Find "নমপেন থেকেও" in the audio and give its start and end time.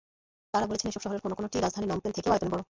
1.87-2.31